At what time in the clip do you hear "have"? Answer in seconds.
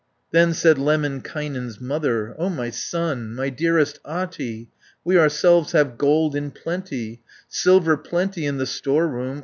5.73-5.99